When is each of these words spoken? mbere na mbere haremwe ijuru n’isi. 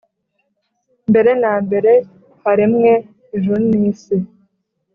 mbere 1.09 1.31
na 1.41 1.53
mbere 1.65 1.91
haremwe 2.43 2.91
ijuru 3.35 3.59
n’isi. 3.69 4.15